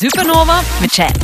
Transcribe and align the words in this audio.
Supernova 0.00 0.54
med 0.80 0.92
Chad. 0.92 1.14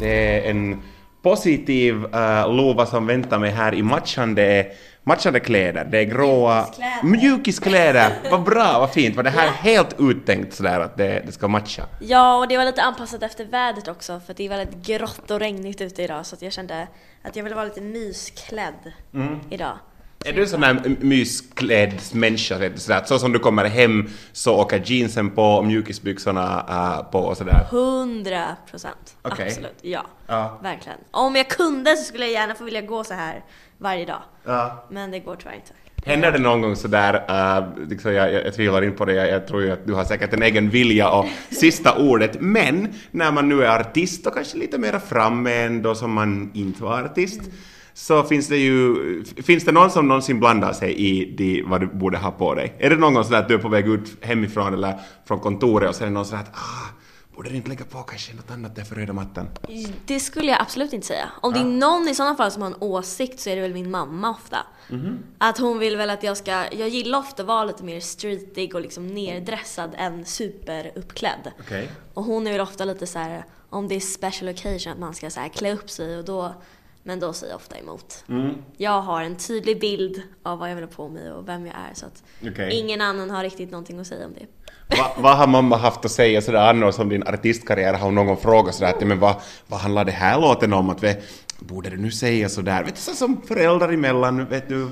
Det 0.00 0.38
är 0.46 0.50
en 0.50 0.82
positiv 1.22 1.94
uh, 1.94 2.54
lova 2.56 2.86
som 2.86 3.06
väntar 3.06 3.38
mig 3.38 3.50
här 3.50 3.74
i 3.74 3.82
matchande, 3.82 4.66
matchande 5.02 5.40
kläder. 5.40 5.84
Det 5.84 5.98
är 5.98 6.04
gråa 6.04 6.66
Mjukiskläder. 7.02 7.02
mjukiskläder. 7.02 8.12
Vad 8.30 8.42
bra, 8.42 8.78
vad 8.78 8.92
fint. 8.92 9.16
Var 9.16 9.22
det 9.22 9.30
här 9.30 9.48
helt 9.48 9.96
uttänkt 9.98 10.54
sådär 10.54 10.80
att 10.80 10.96
det, 10.96 11.22
det 11.26 11.32
ska 11.32 11.48
matcha? 11.48 11.82
Ja, 12.00 12.38
och 12.38 12.48
det 12.48 12.56
var 12.56 12.64
lite 12.64 12.82
anpassat 12.82 13.22
efter 13.22 13.44
vädret 13.44 13.88
också 13.88 14.20
för 14.26 14.34
det 14.34 14.44
är 14.44 14.48
väldigt 14.48 14.86
grått 14.86 15.30
och 15.30 15.40
regnigt 15.40 15.80
ute 15.80 16.02
idag 16.02 16.26
så 16.26 16.34
att 16.36 16.42
jag 16.42 16.52
kände 16.52 16.88
att 17.22 17.36
jag 17.36 17.44
ville 17.44 17.56
vara 17.56 17.64
lite 17.64 17.80
mysklädd 17.80 18.92
idag. 19.50 19.78
Är 20.26 20.32
du 20.32 20.42
en 20.42 20.48
sån 20.48 20.62
här 20.62 20.96
mysklädd 21.00 22.00
människa? 22.12 22.70
Sådär, 22.76 23.02
så 23.04 23.18
som 23.18 23.32
du 23.32 23.38
kommer 23.38 23.64
hem 23.64 24.10
så 24.32 24.56
åker 24.60 24.82
jeansen 24.84 25.30
på 25.30 25.42
och 25.42 25.64
mjukisbyxorna 25.64 26.66
uh, 26.68 27.10
på 27.10 27.18
och 27.18 27.36
sådär? 27.36 27.66
100 27.70 28.56
procent. 28.70 29.16
Okej. 29.22 29.46
Absolut, 29.46 29.78
ja. 29.82 30.06
Ja. 30.26 30.58
Verkligen. 30.62 30.98
Om 31.10 31.36
jag 31.36 31.48
kunde 31.48 31.96
så 31.96 32.04
skulle 32.04 32.24
jag 32.24 32.32
gärna 32.32 32.54
få 32.54 32.64
vilja 32.64 32.80
gå 32.80 33.04
så 33.04 33.14
här 33.14 33.44
varje 33.78 34.04
dag. 34.04 34.22
Ja. 34.44 34.84
Men 34.90 35.10
det 35.10 35.18
går 35.18 35.36
tyvärr 35.36 35.54
inte. 35.54 35.72
Händer 36.10 36.32
det 36.32 36.38
någon 36.38 36.60
gång 36.60 36.76
sådär, 36.76 37.14
uh, 37.14 37.88
liksom 37.88 38.12
jag, 38.12 38.32
jag, 38.32 38.46
jag 38.46 38.54
tvivlar 38.54 38.84
inte 38.84 38.98
på 38.98 39.04
det, 39.04 39.14
jag, 39.14 39.28
jag 39.28 39.46
tror 39.46 39.62
ju 39.62 39.70
att 39.70 39.86
du 39.86 39.92
har 39.92 40.04
säkert 40.04 40.32
en 40.32 40.42
egen 40.42 40.70
vilja 40.70 41.10
och 41.10 41.26
sista 41.50 41.98
ordet, 41.98 42.40
men 42.40 42.94
när 43.10 43.32
man 43.32 43.48
nu 43.48 43.64
är 43.64 43.80
artist 43.80 44.26
och 44.26 44.34
kanske 44.34 44.58
lite 44.58 44.78
mera 44.78 45.00
framme 45.00 45.54
ändå 45.54 45.94
som 45.94 46.12
man 46.12 46.50
inte 46.54 46.82
var 46.82 47.02
artist, 47.02 47.40
så 47.94 48.22
finns 48.22 48.48
det 48.48 48.56
ju, 48.56 49.24
finns 49.24 49.64
det 49.64 49.72
någon 49.72 49.90
som 49.90 50.08
någonsin 50.08 50.40
blandar 50.40 50.72
sig 50.72 50.94
i 50.94 51.34
de, 51.36 51.62
vad 51.66 51.80
du 51.80 51.86
borde 51.86 52.18
ha 52.18 52.30
på 52.30 52.54
dig? 52.54 52.74
Är 52.78 52.90
det 52.90 52.96
någon 52.96 53.14
gång 53.14 53.24
sådär 53.24 53.38
att 53.38 53.48
du 53.48 53.54
är 53.54 53.58
på 53.58 53.68
väg 53.68 53.88
ut 53.88 54.16
hemifrån 54.20 54.74
eller 54.74 54.98
från 55.24 55.40
kontoret 55.40 55.88
och 55.88 55.94
så 55.94 56.02
är 56.02 56.06
det 56.06 56.14
någon 56.14 56.26
sådär 56.26 56.42
att 56.42 56.54
ah, 56.54 56.94
borde 57.36 57.50
du 57.50 57.56
inte 57.56 57.68
lägga 57.68 57.84
på 57.84 58.02
kanske 58.02 58.34
något 58.34 58.50
annat 58.50 58.76
där 58.76 58.84
för 58.84 58.94
röda 58.94 59.12
mattan? 59.12 59.48
Det 60.06 60.20
skulle 60.20 60.50
jag 60.50 60.60
absolut 60.60 60.92
inte 60.92 61.06
säga. 61.06 61.28
Om 61.40 61.52
det 61.52 61.60
är 61.60 61.64
någon 61.64 62.08
i 62.08 62.14
sådana 62.14 62.36
fall 62.36 62.50
som 62.50 62.62
har 62.62 62.68
en 62.68 62.76
åsikt 62.80 63.40
så 63.40 63.50
är 63.50 63.56
det 63.56 63.62
väl 63.62 63.74
min 63.74 63.90
mamma 63.90 64.30
ofta. 64.30 64.58
Att 65.38 65.58
hon 65.58 65.78
vill 65.78 65.96
väl 65.96 66.10
att 66.10 66.22
jag 66.22 66.36
ska, 66.36 66.50
jag 66.72 66.88
gillar 66.88 67.18
ofta 67.18 67.42
att 67.42 67.48
vara 67.48 67.64
lite 67.64 67.84
mer 67.84 68.00
streetig 68.00 68.74
och 68.74 68.80
liksom 68.80 69.06
neddressad 69.06 69.90
än 69.98 70.24
superuppklädd. 70.24 71.52
Okej. 71.60 71.90
Och 72.14 72.24
hon 72.24 72.46
är 72.46 72.52
väl 72.52 72.60
ofta 72.60 72.84
lite 72.84 73.06
så 73.06 73.18
här 73.18 73.44
om 73.70 73.88
det 73.88 73.94
är 73.94 74.00
special 74.00 74.52
occasion 74.52 74.92
att 74.92 74.98
man 74.98 75.14
ska 75.14 75.30
så 75.30 75.40
här 75.40 75.48
klä 75.48 75.72
upp 75.72 75.90
sig 75.90 76.18
och 76.18 76.24
då, 76.24 76.54
men 77.06 77.20
då 77.20 77.32
säger 77.32 77.52
jag 77.52 77.56
ofta 77.56 77.78
emot. 77.78 78.24
Jag 78.76 79.00
har 79.02 79.22
en 79.22 79.36
tydlig 79.36 79.80
bild 79.80 80.22
av 80.42 80.58
vad 80.58 80.70
jag 80.70 80.74
vill 80.74 80.84
ha 80.84 80.90
på 80.90 81.08
mig 81.08 81.32
och 81.32 81.48
vem 81.48 81.66
jag 81.66 81.74
är 81.90 81.94
så 81.94 82.06
att 82.06 82.22
Okej. 82.46 82.70
ingen 82.72 83.00
annan 83.00 83.30
har 83.30 83.42
riktigt 83.42 83.70
någonting 83.70 83.98
att 84.00 84.06
säga 84.06 84.26
om 84.26 84.32
det. 84.34 84.46
Va, 84.96 85.14
vad 85.18 85.36
har 85.36 85.46
mamma 85.46 85.76
haft 85.76 86.04
att 86.04 86.10
säga 86.10 86.42
sådär 86.42 86.68
annars 86.70 86.98
om 86.98 87.08
din 87.08 87.22
artistkarriär? 87.22 87.94
Har 87.94 88.04
hon 88.04 88.14
någon 88.14 88.36
frågat 88.36 88.74
sådär 88.74 88.90
att 88.92 89.06
men 89.06 89.18
vad, 89.18 89.34
vad 89.66 89.80
handlar 89.80 90.04
det 90.04 90.12
här 90.12 90.40
låten 90.40 90.72
om? 90.72 90.90
Att 90.90 91.02
vi, 91.02 91.16
borde 91.58 91.90
du 91.90 91.96
nu 91.96 92.10
säga 92.10 92.48
sådär? 92.48 92.84
Vet 92.84 92.94
du, 92.94 93.00
så 93.00 93.12
som 93.12 93.42
föräldrar 93.42 93.92
emellan, 93.92 94.44
vet 94.46 94.68
du, 94.68 94.88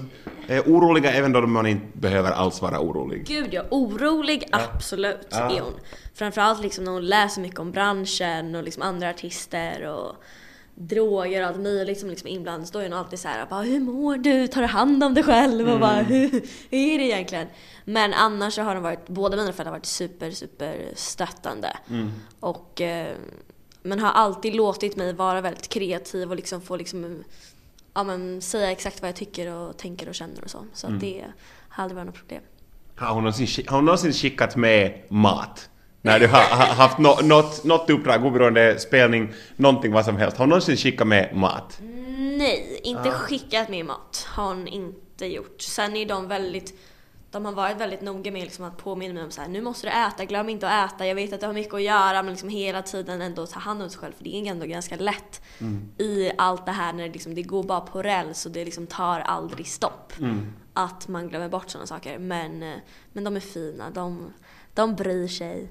är 0.48 0.60
oroliga 0.60 1.12
även 1.12 1.32
då 1.32 1.40
man 1.40 1.66
inte 1.66 1.98
behöver 1.98 2.30
alls 2.30 2.62
vara 2.62 2.80
orolig. 2.80 3.26
Gud 3.26 3.48
ja, 3.54 3.62
orolig 3.70 4.48
absolut 4.52 5.26
Ja. 5.30 5.50
är 5.56 5.60
hon. 5.60 5.72
Framförallt 6.14 6.62
liksom 6.62 6.84
när 6.84 6.92
hon 6.92 7.06
läser 7.06 7.40
mycket 7.40 7.58
om 7.60 7.70
branschen 7.72 8.54
och 8.54 8.62
liksom 8.62 8.82
andra 8.82 9.10
artister 9.10 9.86
och 9.86 10.12
droger 10.74 11.42
och 11.42 11.48
allt 11.48 11.60
möjligt 11.60 12.00
som 12.00 12.08
liksom 12.10 12.28
inblandat. 12.28 12.72
Då 12.72 12.78
är 12.78 12.82
hon 12.82 12.92
alltid 12.92 13.18
så 13.18 13.28
här, 13.28 13.46
bara, 13.46 13.62
hur 13.62 13.80
mår 13.80 14.16
du? 14.16 14.46
Tar 14.48 14.60
du 14.60 14.66
hand 14.66 15.04
om 15.04 15.14
dig 15.14 15.24
själv? 15.24 15.68
Och 15.70 15.80
bara, 15.80 16.02
hur, 16.02 16.30
hur 16.70 16.78
är 16.94 16.98
det 16.98 17.04
egentligen? 17.04 17.46
Men 17.84 18.14
annars 18.14 18.54
så 18.54 18.62
har 18.62 18.74
de 18.74 18.82
varit, 18.82 19.08
båda 19.08 19.36
mina 19.36 19.52
föräldrar 19.52 19.72
har 19.72 19.78
varit 19.78 19.86
super, 19.86 20.30
super 20.30 20.88
stöttande. 20.94 21.76
Och, 22.40 22.80
eh, 22.80 23.16
men 23.82 24.00
har 24.00 24.10
alltid 24.10 24.54
låtit 24.54 24.96
mig 24.96 25.12
vara 25.12 25.40
väldigt 25.40 25.68
kreativ 25.68 26.30
och 26.30 26.36
liksom 26.36 26.60
få 26.60 26.76
liksom, 26.76 27.24
ja, 27.94 28.02
men, 28.04 28.42
säga 28.42 28.70
exakt 28.70 29.02
vad 29.02 29.08
jag 29.08 29.16
tycker 29.16 29.50
och 29.54 29.76
tänker 29.76 30.08
och 30.08 30.14
känner 30.14 30.44
och 30.44 30.50
så. 30.50 30.66
Så 30.74 30.86
att 30.86 31.00
det 31.00 31.24
har 31.68 31.82
aldrig 31.84 31.96
varit 31.96 32.06
något 32.06 32.14
problem. 32.16 32.42
Har 32.96 33.14
hon 33.14 33.22
någonsin, 33.22 33.46
skick- 33.46 33.68
har 33.70 33.76
hon 33.76 33.84
någonsin 33.84 34.12
skickat 34.12 34.56
med 34.56 35.02
mat? 35.08 35.68
När 36.04 36.20
du 36.20 36.26
har, 36.26 36.40
haft 36.74 36.98
nå 36.98 37.18
något, 37.22 37.64
något 37.64 37.90
uppdrag, 37.90 38.24
oberoende 38.24 38.78
spelning, 38.78 39.32
någonting 39.56 39.92
vad 39.92 40.04
som 40.04 40.16
helst. 40.16 40.36
Har 40.36 40.44
hon 40.44 40.48
någonsin 40.48 40.76
skickat 40.76 41.06
med 41.06 41.36
mat? 41.36 41.78
Nej, 42.38 42.80
inte 42.82 43.10
skickat 43.10 43.68
med 43.68 43.86
mat 43.86 44.26
har 44.28 44.44
hon 44.44 44.68
inte 44.68 45.26
gjort. 45.26 45.60
Sen 45.60 45.96
är 45.96 46.06
de 46.06 46.28
väldigt, 46.28 46.80
de 47.30 47.44
har 47.44 47.52
varit 47.52 47.76
väldigt 47.80 48.00
noga 48.00 48.32
med 48.32 48.42
liksom 48.42 48.64
att 48.64 48.78
påminna 48.78 49.14
mig 49.14 49.24
om 49.24 49.30
så 49.30 49.40
här, 49.40 49.48
nu 49.48 49.60
måste 49.60 49.86
du 49.86 49.90
äta, 49.90 50.24
glöm 50.24 50.48
inte 50.48 50.68
att 50.68 50.92
äta, 50.92 51.06
jag 51.06 51.14
vet 51.14 51.32
att 51.32 51.40
du 51.40 51.46
har 51.46 51.54
mycket 51.54 51.74
att 51.74 51.82
göra 51.82 52.22
men 52.22 52.32
liksom 52.32 52.48
hela 52.48 52.82
tiden 52.82 53.22
ändå 53.22 53.46
ta 53.46 53.60
hand 53.60 53.82
om 53.82 53.90
sig 53.90 53.98
själv 54.00 54.12
för 54.12 54.24
det 54.24 54.36
är 54.36 54.50
ändå 54.50 54.66
ganska 54.66 54.96
lätt 54.96 55.42
i 55.98 56.30
allt 56.38 56.66
det 56.66 56.72
här 56.72 56.92
när 56.92 57.06
det, 57.06 57.12
liksom, 57.12 57.34
det 57.34 57.42
går 57.42 57.62
bara 57.62 57.80
på 57.80 58.02
räls 58.02 58.46
och 58.46 58.52
det 58.52 58.64
liksom 58.64 58.86
tar 58.86 59.20
aldrig 59.20 59.66
stopp. 59.66 60.12
Att 60.72 61.08
man 61.08 61.28
glömmer 61.28 61.48
bort 61.48 61.70
sådana 61.70 61.86
saker. 61.86 62.18
Men, 62.18 62.62
eh, 62.62 62.78
men 63.12 63.24
de 63.24 63.36
är 63.36 63.40
fina, 63.40 63.90
de, 63.90 64.32
de 64.74 64.94
bryr 64.94 65.28
sig. 65.28 65.70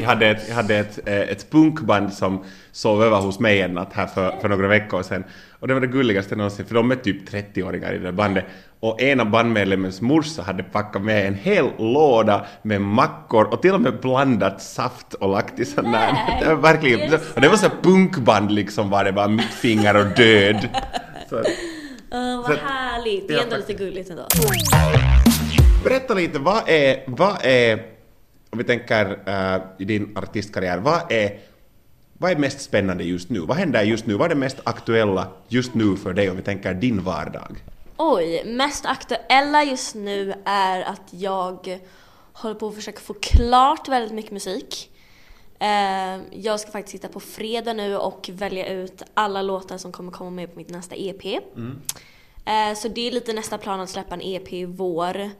Jag 0.00 0.06
hade 0.08 0.26
ett, 0.26 0.48
jag 0.48 0.54
hade 0.54 0.76
ett, 0.76 1.08
eh, 1.08 1.20
ett 1.20 1.50
punkband 1.50 2.12
som 2.12 2.44
sov 2.72 3.02
över 3.02 3.16
hos 3.16 3.40
mig 3.40 3.60
en 3.60 3.74
natt 3.74 3.92
här 3.92 4.06
för, 4.06 4.40
för 4.40 4.48
några 4.48 4.68
veckor 4.68 5.02
sedan. 5.02 5.24
Och 5.60 5.68
det 5.68 5.74
var 5.74 5.80
det 5.80 5.86
gulligaste 5.86 6.36
någonsin, 6.36 6.66
för 6.66 6.74
de 6.74 6.90
är 6.90 6.96
typ 6.96 7.30
30-åringar 7.30 7.92
i 7.92 7.98
det 7.98 8.04
där 8.04 8.12
bandet. 8.12 8.44
Och 8.80 9.02
en 9.02 9.20
av 9.20 9.30
bandmedlemmens 9.30 10.00
morsa 10.00 10.42
hade 10.42 10.62
packat 10.62 11.02
med 11.02 11.26
en 11.26 11.34
hel 11.34 11.70
låda 11.78 12.46
med 12.62 12.80
mackor 12.80 13.44
och 13.44 13.62
till 13.62 13.74
och 13.74 13.80
med 13.80 14.00
blandat 14.00 14.62
saft 14.62 15.14
och 15.14 15.30
lagt 15.30 15.58
i 15.58 15.64
sån 15.64 15.92
där. 15.92 16.16
Det 16.40 16.46
var 16.46 16.62
verkligen... 16.62 17.14
Och 17.34 17.40
det 17.40 17.48
var 17.48 17.56
så 17.56 17.68
punkband 17.82 18.52
liksom, 18.52 18.90
var 18.90 19.04
det 19.04 19.12
bara 19.12 19.28
mittfinger 19.28 19.96
och 19.96 20.06
död. 20.06 20.68
Så, 21.30 21.42
Uh, 22.14 22.36
vad 22.36 22.46
Så 22.46 22.52
härligt! 22.52 23.28
Det 23.28 23.34
är 23.34 23.42
ändå 23.42 23.56
lite 23.56 23.72
gulligt 23.72 24.10
ändå. 24.10 24.22
berätta 25.84 26.14
lite, 26.14 26.38
vad 26.38 26.62
är, 26.66 27.02
vad 27.06 27.36
är, 27.42 27.82
om 28.52 28.58
vi 28.58 28.64
tänker 28.64 29.18
eh, 29.26 29.62
i 29.78 29.84
din 29.84 30.16
artistkarriär, 30.18 30.78
vad 30.78 31.12
är, 31.12 31.38
vad 32.12 32.30
är 32.30 32.36
mest 32.36 32.60
spännande 32.60 33.04
just 33.04 33.30
nu? 33.30 33.40
Vad 33.40 33.56
händer 33.56 33.82
just 33.82 34.06
nu? 34.06 34.14
Vad 34.14 34.24
är 34.24 34.34
det 34.34 34.40
mest 34.40 34.56
aktuella 34.64 35.28
just 35.48 35.74
nu 35.74 35.96
för 35.96 36.12
dig 36.12 36.30
om 36.30 36.36
vi 36.36 36.42
tänker 36.42 36.74
din 36.74 37.02
vardag? 37.02 37.56
Oj, 37.96 38.42
mest 38.46 38.86
aktuella 38.86 39.64
just 39.64 39.94
nu 39.94 40.34
är 40.44 40.80
att 40.82 41.02
jag 41.10 41.80
håller 42.32 42.54
på 42.54 42.68
att 42.68 42.74
försöka 42.74 43.00
få 43.00 43.14
klart 43.14 43.88
väldigt 43.88 44.12
mycket 44.14 44.32
musik. 44.32 44.90
Eh, 45.58 46.20
Jag 46.30 46.60
ska 46.60 46.70
faktiskt 46.70 46.92
sitta 46.92 47.08
på 47.08 47.20
fredag 47.20 47.72
nu 47.72 47.96
och 47.96 48.30
välja 48.32 48.66
ut 48.66 49.02
alla 49.14 49.42
låtar 49.42 49.78
som 49.78 49.92
kommer 49.92 50.12
komma 50.12 50.30
med 50.30 50.52
på 50.52 50.56
mitt 50.58 50.70
nästa 50.70 50.94
EP. 50.98 51.24
Eh, 52.44 52.74
Så 52.76 52.88
det 52.88 53.08
är 53.08 53.12
lite 53.12 53.32
nästa 53.32 53.58
plan 53.58 53.80
att 53.80 53.90
släppa 53.90 54.14
en 54.14 54.22
EP 54.22 54.52
i 54.52 54.64
vår 54.64 55.30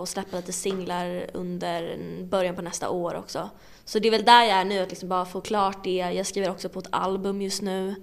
och 0.00 0.08
släppa 0.08 0.36
lite 0.36 0.52
singlar 0.52 1.26
under 1.34 1.98
början 2.24 2.56
på 2.56 2.62
nästa 2.62 2.90
år 2.90 3.14
också. 3.14 3.50
Så 3.84 3.98
det 3.98 4.08
är 4.08 4.12
väl 4.12 4.24
där 4.24 4.42
jag 4.44 4.58
är 4.58 4.64
nu, 4.64 4.78
att 4.78 4.90
liksom 4.90 5.08
bara 5.08 5.24
få 5.24 5.40
klart 5.40 5.84
det. 5.84 5.96
Jag 5.96 6.26
skriver 6.26 6.50
också 6.50 6.68
på 6.68 6.78
ett 6.78 6.88
album 6.90 7.42
just 7.42 7.62
nu. 7.62 7.94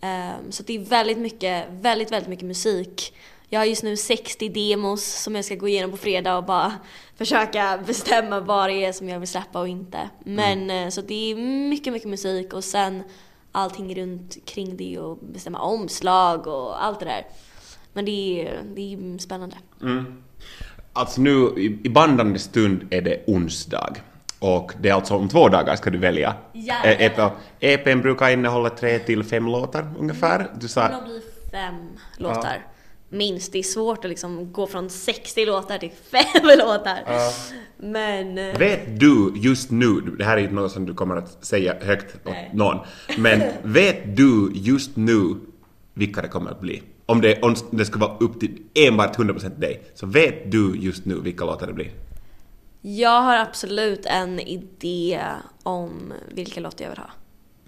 Ehm, 0.00 0.52
Så 0.52 0.62
det 0.62 0.74
är 0.76 0.78
väldigt 0.78 1.18
mycket, 1.18 1.66
väldigt, 1.70 2.12
väldigt 2.12 2.28
mycket 2.28 2.46
musik. 2.46 3.14
Jag 3.48 3.60
har 3.60 3.64
just 3.64 3.82
nu 3.82 3.96
60 3.96 4.48
demos 4.48 5.22
som 5.22 5.34
jag 5.36 5.44
ska 5.44 5.54
gå 5.54 5.68
igenom 5.68 5.90
på 5.90 5.96
fredag 5.96 6.36
och 6.36 6.44
bara 6.44 6.72
försöka 7.16 7.78
bestämma 7.86 8.40
vad 8.40 8.68
det 8.70 8.84
är 8.84 8.92
som 8.92 9.08
jag 9.08 9.18
vill 9.20 9.28
släppa 9.28 9.60
och 9.60 9.68
inte. 9.68 10.10
Men 10.24 10.70
eh, 10.70 10.88
så 10.88 11.00
det 11.00 11.30
är 11.30 11.36
mycket, 11.68 11.92
mycket 11.92 12.08
musik 12.08 12.52
och 12.52 12.64
sen 12.64 13.02
allting 13.52 13.94
runt 13.94 14.44
kring 14.46 14.76
det 14.76 14.98
och 14.98 15.18
bestämma 15.18 15.58
omslag 15.60 16.46
och 16.46 16.84
allt 16.84 17.00
det 17.00 17.06
där. 17.06 17.26
Men 17.92 18.04
det 18.04 18.10
är, 18.46 18.62
det 18.74 18.80
är 18.94 19.18
spännande. 19.18 19.56
Alltså 20.92 21.20
nu 21.20 21.30
i, 21.84 21.88
bandande 21.88 22.38
stund 22.38 22.86
är 22.90 23.00
det 23.02 23.24
onsdag. 23.26 23.94
Och 24.38 24.72
det 24.80 24.88
är 24.88 24.94
alltså 24.94 25.14
om 25.14 25.28
två 25.28 25.48
dagar 25.48 25.76
ska 25.76 25.90
du 25.90 25.98
välja. 25.98 26.34
EP, 26.82 27.32
EPn 27.60 28.00
brukar 28.00 28.30
innehålla 28.30 28.70
tre 28.70 28.98
till 28.98 29.24
fem 29.24 29.46
låtar 29.46 29.86
ungefär. 29.98 30.38
Du 30.38 30.60
Det 30.60 30.68
sa... 30.68 30.88
nog 30.88 31.04
bli 31.04 31.20
fem 31.52 31.74
låtar. 32.16 32.66
Minst. 33.08 33.52
Det 33.52 33.58
är 33.58 33.62
svårt 33.62 34.04
att 34.04 34.08
liksom 34.10 34.52
gå 34.52 34.66
från 34.66 34.90
60 34.90 35.46
låtar 35.46 35.78
till 35.78 35.90
fem 36.10 36.42
låtar. 36.58 36.98
Men... 37.76 38.38
eh, 38.38 38.58
Vet 38.58 39.00
du 39.00 39.32
just 39.36 39.70
nu, 39.70 40.00
det 40.18 40.24
här 40.24 40.36
är 40.36 40.40
inte 40.40 40.54
något 40.54 40.72
som 40.72 40.86
du 40.86 40.94
kommer 40.94 41.16
att 41.16 41.44
säga 41.44 41.74
högt 41.80 42.14
åt 42.14 42.20
Nej. 42.32 42.50
någon, 42.54 42.78
men 43.18 43.42
vet 43.62 44.16
du 44.16 44.50
just 44.54 44.96
nu 44.96 45.34
vilka 45.94 46.22
det 46.22 46.28
kommer 46.28 46.50
att 46.50 46.60
bli? 46.60 46.82
Om 47.10 47.20
det, 47.20 47.42
om 47.42 47.54
det 47.70 47.84
ska 47.84 47.98
vara 47.98 48.16
upp 48.18 48.40
till 48.40 48.62
enbart 48.74 49.18
100% 49.18 49.60
dig, 49.60 49.82
så 49.94 50.06
vet 50.06 50.52
du 50.52 50.76
just 50.76 51.04
nu 51.04 51.20
vilka 51.20 51.44
låtar 51.44 51.66
det 51.66 51.72
blir? 51.72 51.90
Jag 52.80 53.22
har 53.22 53.36
absolut 53.36 54.06
en 54.06 54.40
idé 54.40 55.20
om 55.62 56.12
vilka 56.34 56.60
låtar 56.60 56.84
jag 56.84 56.90
vill 56.90 56.98
ha. 56.98 57.10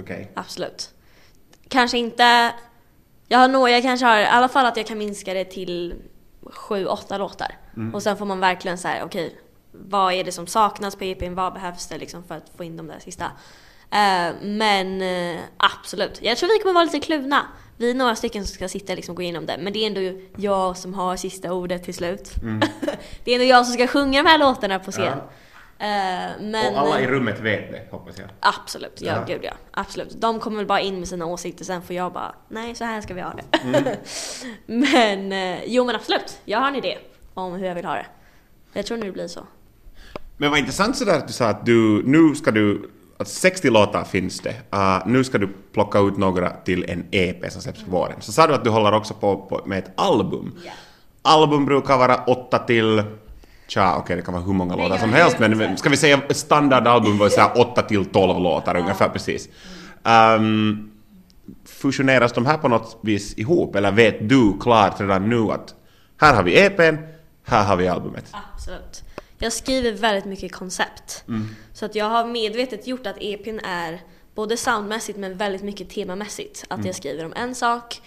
Okej. 0.01 0.33
Absolut. 0.35 0.91
Kanske 1.69 1.99
inte... 1.99 2.55
Jag 3.29 3.39
har 3.39 3.49
nog, 3.49 3.71
jag 3.71 3.83
kanske 3.83 4.07
har 4.07 4.19
i 4.19 4.27
alla 4.27 4.49
fall 4.49 4.67
att 4.67 4.77
jag 4.77 4.87
kan 4.87 4.99
minska 4.99 5.35
det 5.35 5.45
till 5.45 5.95
sju, 6.45 6.87
åtta 6.87 7.19
låtar. 7.19 7.59
Och 7.93 8.03
sen 8.03 8.17
får 8.17 8.27
man 8.27 8.41
verkligen 8.41 8.79
så 8.79 8.89
här, 8.89 9.05
okej, 9.05 9.37
vad 9.73 10.13
är 10.13 10.25
det 10.25 10.33
som 10.33 10.47
saknas 10.47 10.97
på 10.97 11.05
EPn, 11.05 11.35
vad 11.35 11.53
behövs 11.53 11.87
det 11.87 11.99
liksom 11.99 12.25
för 12.25 12.35
att 12.35 12.51
få 12.57 12.65
in 12.65 12.77
de 12.77 12.87
där 12.87 12.99
sista. 12.99 13.25
Eh, 13.93 14.35
men 14.43 15.03
eh, 15.03 15.41
absolut, 15.57 16.19
jag 16.23 16.39
tror 16.39 16.49
vi 16.49 16.59
kommer 16.63 16.75
vara 16.75 16.85
lite 16.85 17.01
kluvna. 17.01 17.47
Vi 17.77 17.91
är 17.91 17.95
några 17.95 18.17
stycken 18.17 18.47
som 18.47 18.55
ska 18.55 18.69
sitta 18.69 18.93
och 18.93 18.97
liksom 18.97 19.15
gå 19.15 19.23
igenom 19.23 19.47
det, 19.47 19.57
men 19.61 19.73
det 19.73 19.79
är 19.79 19.87
ändå 19.87 20.21
jag 20.37 20.77
som 20.77 20.95
har 20.95 21.17
sista 21.17 21.53
ordet 21.53 21.85
till 21.85 21.95
slut. 21.95 22.35
det 23.25 23.31
är 23.31 23.35
ändå 23.35 23.45
jag 23.47 23.67
som 23.67 23.75
ska 23.75 23.87
sjunga 23.87 24.23
de 24.23 24.29
här 24.29 24.39
låtarna 24.39 24.79
på 24.79 24.91
scen. 24.91 25.05
Ja. 25.05 25.29
Eh, 25.87 26.31
men, 26.41 26.75
Och 26.75 26.81
alla 26.81 27.01
i 27.01 27.07
rummet 27.07 27.41
vet 27.41 27.73
det, 27.73 27.87
hoppas 27.91 28.19
jag. 28.19 28.29
Absolut, 28.41 29.01
ja, 29.01 29.13
Ja. 29.13 29.25
gud 29.35 29.41
ja. 29.45 29.53
Absolut. 29.71 30.21
De 30.21 30.41
kommer 30.41 30.57
väl 30.57 30.67
bara 30.67 30.81
in 30.81 30.99
med 30.99 31.09
sina 31.09 31.27
åsikter, 31.27 31.65
sen 31.65 31.83
får 31.83 31.97
jag 31.97 32.13
bara, 32.13 32.35
nej 32.49 32.75
så 32.75 32.85
här 32.85 33.01
ska 33.01 33.15
vi 33.15 33.21
ha 33.21 33.33
det. 33.35 33.99
men, 34.67 35.33
eh, 35.33 35.65
jo 35.67 35.85
men 35.85 35.97
absolut. 35.97 36.39
Jag 36.45 36.59
har 36.59 36.69
en 36.69 36.75
idé 36.77 36.99
om 37.35 37.53
hur 37.53 37.67
jag 37.67 37.75
vill 37.75 37.85
ha 37.85 37.95
det. 37.95 38.07
Jag 38.73 38.87
tror 38.87 38.99
nu 38.99 39.07
det 39.07 39.13
blir 39.13 39.29
så. 39.29 39.41
Men 40.37 40.51
vad 40.51 40.59
intressant 40.59 40.97
sådär 40.97 41.19
att 41.19 41.27
du 41.27 41.33
sa 41.33 41.47
att 41.49 41.67
du, 41.67 42.03
nu 42.07 42.35
ska 42.35 42.51
du, 42.51 42.91
60 43.29 43.71
låtar 43.71 44.05
finns 44.05 44.41
det, 44.41 44.55
uh, 44.75 45.03
nu 45.07 45.25
ska 45.25 45.39
du 45.39 45.49
plocka 45.73 45.99
ut 45.99 46.17
några 46.17 46.51
till 46.51 46.85
en 46.89 47.05
EP 47.11 47.53
som 47.53 47.63
släpps 47.63 47.85
på 47.85 47.91
våren. 47.91 48.17
Så 48.21 48.33
sa 48.33 48.47
du 48.47 48.55
att 48.55 48.65
du 48.65 48.71
håller 48.71 48.93
också 48.93 49.15
på, 49.15 49.37
på 49.37 49.63
med 49.67 49.79
ett 49.79 49.91
album. 49.95 50.55
Ja. 50.65 50.73
Album 51.23 51.65
brukar 51.65 51.99
vara 51.99 52.17
8 52.27 52.59
till, 52.59 53.03
tja 53.67 53.97
okej 53.97 54.17
det 54.17 54.23
kan 54.23 54.35
vara 54.35 54.45
hur 54.45 54.53
många 54.53 54.77
låtar 54.77 54.99
som 54.99 55.13
helst 55.13 55.39
men 55.39 55.77
ska 55.77 55.89
vi 55.89 55.97
säga 55.97 56.21
standardalbum 56.31 57.19
var 57.19 57.29
så 57.29 57.41
här 57.41 57.61
8 57.61 57.83
till 57.83 58.05
12 58.05 58.43
låtar 58.43 58.77
ungefär 58.77 59.09
precis. 59.09 59.49
Um, 60.03 60.91
fusioneras 61.65 62.33
de 62.33 62.47
här 62.47 62.59
på 62.59 62.69
något 62.69 62.99
vis 63.03 63.39
ihop 63.39 63.77
eller 63.77 63.93
vet 63.93 64.29
du 64.29 64.59
klart 64.61 65.01
redan 65.01 65.29
nu 65.29 65.53
att 65.53 65.75
här 66.21 66.35
har 66.35 66.43
vi 66.43 66.61
EPn, 66.61 66.97
här 67.45 67.65
har 67.65 67.77
vi 67.77 67.89
albumet? 67.89 68.25
Absolut. 68.55 69.05
Jag 69.43 69.53
skriver 69.53 69.93
väldigt 69.93 70.25
mycket 70.25 70.53
koncept. 70.53 71.25
Så 71.73 71.85
att 71.85 71.95
jag 71.95 72.05
har 72.05 72.25
medvetet 72.25 72.87
gjort 72.87 73.07
att 73.07 73.17
EPn 73.21 73.59
är 73.59 74.01
både 74.35 74.57
soundmässigt 74.57 75.19
men 75.19 75.37
väldigt 75.37 75.63
mycket 75.63 75.91
temamässigt. 75.91 76.65
Att 76.69 76.85
jag 76.85 76.95
skriver 76.95 77.25
om 77.25 77.33
en 77.37 77.55
sak 77.55 78.03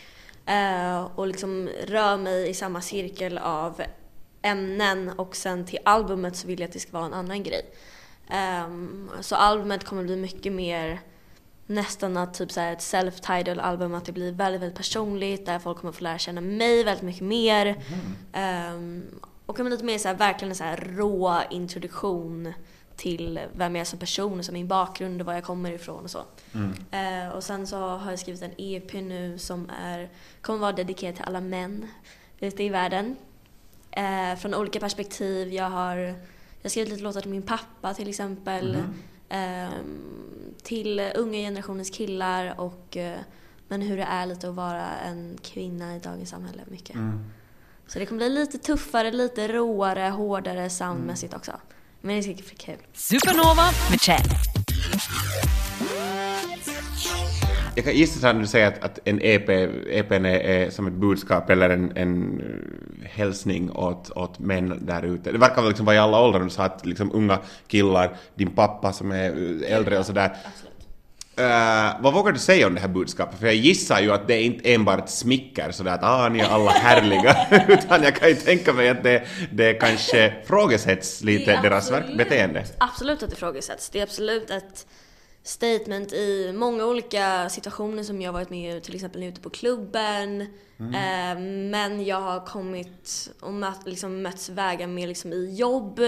eh, 0.45 1.09
och 1.15 1.27
liksom 1.27 1.69
rör 1.87 2.17
mig 2.17 2.49
i 2.49 2.53
samma 2.53 2.81
cirkel 2.81 3.37
av 3.37 3.81
ämnen 4.41 5.09
och 5.09 5.35
sen 5.35 5.65
till 5.65 5.79
albumet 5.85 6.35
så 6.35 6.47
vill 6.47 6.59
jag 6.59 6.67
att 6.67 6.73
det 6.73 6.79
ska 6.79 6.91
vara 6.91 7.05
en 7.05 7.13
annan 7.13 7.43
grej. 7.43 7.65
Ehm, 8.29 9.09
så 9.21 9.35
albumet 9.35 9.83
kommer 9.83 10.03
bli 10.03 10.15
mycket 10.15 10.53
mer 10.53 10.99
nästan 11.65 12.17
att 12.17 12.33
typ 12.33 12.51
så 12.51 12.61
ett 12.61 12.79
self-titled 12.79 13.59
album, 13.59 13.93
att 13.93 14.05
det 14.05 14.11
blir 14.11 14.31
väldigt, 14.31 14.61
väldigt 14.61 14.77
personligt 14.77 15.45
där 15.45 15.59
folk 15.59 15.77
kommer 15.77 15.93
få 15.93 16.03
lära 16.03 16.17
känna 16.17 16.41
mig 16.41 16.83
väldigt 16.83 17.03
mycket 17.03 17.23
mer. 17.23 17.83
Ehm, 18.33 19.03
och 19.45 19.59
lite 19.59 19.83
mer 19.85 19.97
så 19.97 20.07
här, 20.07 20.15
verkligen 20.15 20.49
en 20.51 20.55
så 20.55 20.63
här 20.63 20.77
rå 20.77 21.41
introduktion 21.49 22.53
till 22.95 23.39
vem 23.53 23.75
jag 23.75 23.81
är 23.81 23.85
som 23.85 23.99
person, 23.99 24.43
så 24.43 24.51
min 24.51 24.67
bakgrund 24.67 25.21
och 25.21 25.27
var 25.27 25.33
jag 25.33 25.43
kommer 25.43 25.71
ifrån 25.71 26.03
och 26.03 26.11
så. 26.11 26.23
Eh, 26.91 27.29
och 27.29 27.43
sen 27.43 27.67
så 27.67 27.77
har 27.77 28.09
jag 28.09 28.19
skrivit 28.19 28.41
en 28.41 28.51
EP 28.57 28.93
nu 28.93 29.37
som 29.37 29.69
är, 29.83 30.09
kommer 30.41 30.59
vara 30.59 30.71
dedikerad 30.71 31.15
till 31.15 31.23
alla 31.25 31.41
män 31.41 31.87
ute 32.39 32.63
i 32.63 32.69
världen. 32.69 33.15
Eh, 33.91 34.35
från 34.39 34.55
olika 34.55 34.79
perspektiv. 34.79 35.53
Jag 35.53 35.69
har, 35.69 35.97
jag 35.97 36.15
har 36.63 36.69
skrivit 36.69 36.89
lite 36.89 37.03
låtar 37.03 37.21
till 37.21 37.31
min 37.31 37.41
pappa 37.41 37.93
till 37.93 38.09
exempel. 38.09 38.77
Ehm, 39.29 40.53
till 40.63 41.11
unga 41.15 41.37
generationens 41.37 41.89
killar 41.89 42.59
och 42.59 42.97
eh, 42.97 43.19
men 43.67 43.81
hur 43.81 43.97
det 43.97 44.03
är 44.03 44.25
lite 44.25 44.49
att 44.49 44.55
vara 44.55 44.91
en 44.91 45.37
kvinna 45.41 45.95
i 45.95 45.99
dagens 45.99 46.29
samhälle 46.29 46.61
mycket. 46.67 46.95
Så 47.87 47.99
det 47.99 48.05
kommer 48.05 48.19
bli 48.19 48.29
lite 48.29 48.57
tuffare, 48.57 49.11
lite 49.11 49.47
råare, 49.47 50.09
hårdare 50.09 50.69
soundmässigt 50.69 51.33
också. 51.33 51.51
Men 52.01 52.15
det 52.15 52.19
är 52.19 52.21
säkert 52.21 52.65
kul. 52.65 52.77
Supernova 52.93 53.63
med 53.91 54.01
Chad. 54.01 54.21
Jag 57.75 57.85
kan 57.85 57.93
gissa 57.93 58.19
så 58.19 58.25
här 58.25 58.33
när 58.33 58.41
du 58.41 58.47
säger 58.47 58.67
att, 58.67 58.83
att 58.83 58.99
en 59.03 59.19
EP, 59.21 59.49
EPn 59.89 60.25
är, 60.25 60.39
är 60.39 60.69
som 60.69 60.87
ett 60.87 60.93
budskap 60.93 61.49
eller 61.49 61.69
en, 61.69 61.97
en 61.97 62.39
eh, 62.39 63.09
hälsning 63.09 63.71
åt, 63.71 64.11
åt 64.15 64.39
män 64.39 64.85
där 64.85 65.03
ute. 65.03 65.31
Det 65.31 65.37
verkar 65.37 65.55
väl 65.55 65.67
liksom 65.67 65.85
vara 65.85 65.95
i 65.95 65.99
alla 65.99 66.21
åldrar, 66.21 66.39
du 66.39 66.49
sa 66.49 66.63
att 66.63 66.85
liksom 66.85 67.11
unga 67.13 67.39
killar, 67.67 68.17
din 68.35 68.51
pappa 68.51 68.93
som 68.93 69.11
är 69.11 69.29
eh, 69.29 69.75
äldre 69.75 69.99
och 69.99 70.05
sådär. 70.05 70.37
Absolut. 70.45 70.74
Uh, 71.39 72.01
vad 72.01 72.13
vågar 72.13 72.31
du 72.31 72.39
säga 72.39 72.67
om 72.67 72.75
det 72.75 72.81
här 72.81 72.87
budskapet? 72.87 73.39
För 73.39 73.45
jag 73.45 73.55
gissar 73.55 73.99
ju 74.01 74.11
att 74.11 74.27
det 74.27 74.33
är 74.33 74.41
inte 74.41 74.73
enbart 74.73 75.09
smicker 75.09 75.71
sådär 75.71 75.91
att 75.91 76.03
ah, 76.03 76.29
ni 76.29 76.39
är 76.39 76.49
alla 76.49 76.71
härliga, 76.85 77.37
utan 77.67 78.03
jag 78.03 78.15
kan 78.15 78.29
ju 78.29 78.35
tänka 78.35 78.73
mig 78.73 78.89
att 78.89 79.03
det, 79.03 79.23
det 79.51 79.73
kanske 79.73 80.33
frågesätts 80.45 81.21
lite, 81.21 81.51
Det 81.51 81.59
deras 81.69 81.91
absolut- 81.91 82.17
beteende. 82.17 82.65
Absolut 82.77 83.23
att 83.23 83.29
det 83.29 83.35
ifrågasätts. 83.35 83.89
Det 83.89 83.99
är 83.99 84.03
absolut 84.03 84.49
ett 84.49 84.87
statement 85.43 86.13
i 86.13 86.53
många 86.55 86.85
olika 86.85 87.49
situationer 87.49 88.03
som 88.03 88.21
jag 88.21 88.33
varit 88.33 88.49
med 88.49 88.77
i, 88.77 88.81
till 88.81 88.95
exempel 88.95 89.23
ute 89.23 89.41
på 89.41 89.49
klubben. 89.49 90.41
Eh, 90.79 91.39
men 91.69 92.05
jag 92.05 92.21
har 92.21 92.45
kommit 92.45 93.29
och 93.39 93.53
mött, 93.53 93.81
liksom, 93.85 94.21
mötts 94.21 94.49
vägar 94.49 94.87
med 94.87 95.07
liksom, 95.07 95.33
i 95.33 95.55
jobb. 95.55 95.99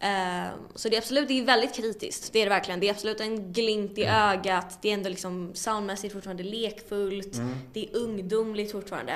Eh, 0.00 0.48
så 0.74 0.88
det 0.88 0.96
är 0.96 1.00
absolut, 1.00 1.28
det 1.28 1.40
är 1.40 1.44
väldigt 1.44 1.74
kritiskt. 1.74 2.32
Det 2.32 2.38
är 2.38 2.44
det 2.44 2.50
verkligen. 2.50 2.80
Det 2.80 2.88
är 2.88 2.90
absolut 2.90 3.20
en 3.20 3.52
glimt 3.52 3.98
i 3.98 4.04
ögat. 4.04 4.78
Det 4.82 4.90
är 4.90 4.94
ändå 4.94 5.08
liksom 5.08 5.54
soundmässigt 5.54 6.12
fortfarande 6.12 6.42
lekfullt. 6.42 7.40
Det 7.72 7.84
är 7.84 7.96
ungdomligt 7.96 8.72
fortfarande. 8.72 9.12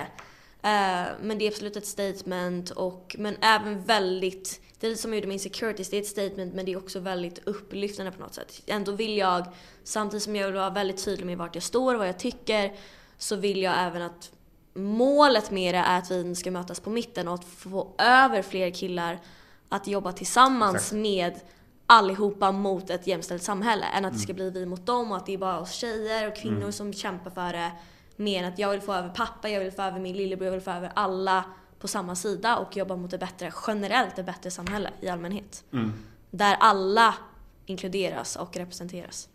Eh, 0.63 1.07
men 1.23 1.39
det 1.39 1.45
är 1.45 1.49
absolut 1.49 1.77
ett 1.77 1.87
statement 1.87 2.71
och 2.71 3.17
men 3.19 3.37
även 3.41 3.85
väldigt 3.85 4.61
det 4.85 4.89
är 4.89 4.91
lite 4.91 5.03
som 5.03 5.13
jag 5.13 5.17
gjorde 5.17 5.27
med 5.27 5.35
Insecurities, 5.35 5.91
det 5.91 5.97
är 5.97 6.01
ett 6.01 6.07
statement 6.07 6.55
men 6.55 6.65
det 6.65 6.73
är 6.73 6.77
också 6.77 7.01
väldigt 7.01 7.39
upplyftande 7.45 8.13
på 8.13 8.21
något 8.21 8.35
sätt. 8.35 8.63
Ändå 8.67 8.93
vill 8.93 9.17
jag, 9.17 9.47
samtidigt 9.85 10.23
som 10.23 10.37
jag 10.37 10.47
vill 10.47 10.55
vara 10.55 10.71
väldigt 10.71 11.05
tydlig 11.05 11.27
med 11.27 11.39
vart 11.39 11.55
jag 11.55 11.63
står 11.65 11.95
och 11.95 11.99
vad 11.99 12.09
jag 12.09 12.19
tycker, 12.19 12.73
så 13.19 13.37
vill 13.37 13.63
jag 13.63 13.75
även 13.79 14.03
att 14.03 14.33
målet 14.75 15.51
med 15.51 15.75
det 15.75 15.79
är 15.79 15.99
att 15.99 16.11
vi 16.11 16.35
ska 16.35 16.51
mötas 16.51 16.81
på 16.81 16.91
mitten 16.91 17.29
och 17.29 17.35
att 17.35 17.45
få 17.45 17.95
över 17.99 18.43
fler 18.43 18.71
killar 18.71 19.21
att 19.69 19.87
jobba 19.87 20.13
tillsammans 20.13 20.75
Exakt. 20.75 20.93
med 20.93 21.41
allihopa 21.87 22.53
mot 22.53 22.91
ett 22.91 23.07
jämställt 23.07 23.43
samhälle. 23.43 23.87
Än 23.87 24.05
att 24.05 24.13
det 24.13 24.19
ska 24.19 24.35
bli 24.35 24.51
vi 24.51 24.67
mot 24.67 24.87
dem 24.87 25.11
och 25.11 25.17
att 25.17 25.27
det 25.27 25.35
är 25.35 25.39
bara 25.39 25.61
oss 25.61 25.73
tjejer 25.73 26.29
och 26.29 26.37
kvinnor 26.37 26.71
som 26.71 26.93
kämpar 26.93 27.31
för 27.31 27.53
det. 27.53 27.73
Mer 28.17 28.43
än 28.43 28.53
att 28.53 28.59
jag 28.59 28.71
vill 28.71 28.81
få 28.81 28.93
över 28.93 29.09
pappa, 29.09 29.49
jag 29.49 29.61
vill 29.61 29.73
få 29.73 29.83
över 29.83 30.01
min 30.01 30.17
lillebror, 30.17 30.47
jag 30.47 30.53
vill 30.53 30.61
få 30.61 30.71
över 30.71 30.93
alla 30.95 31.45
på 31.79 31.89
samma 31.89 32.15
sida 32.15 32.57
och 32.57 32.77
jobba 32.77 32.97
mot 32.97 33.13
ett 33.13 33.21
bättre, 33.21 33.53
generellt 33.67 34.19
ett 34.19 34.27
bättre 34.27 34.51
samhälle 34.51 34.91
i 35.01 35.09
allmänhet. 35.09 35.65
Där 36.31 36.57
alla 36.61 37.15
inkluderas 37.67 38.37
och 38.37 38.57
representeras. 38.57 39.29